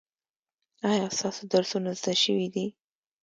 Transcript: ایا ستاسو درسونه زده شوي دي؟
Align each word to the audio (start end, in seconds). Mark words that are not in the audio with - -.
ایا 0.91 1.05
ستاسو 1.17 1.41
درسونه 1.53 1.89
زده 1.99 2.13
شوي 2.23 2.47
دي؟ 2.55 2.67